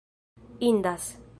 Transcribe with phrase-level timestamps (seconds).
[0.59, 1.13] indas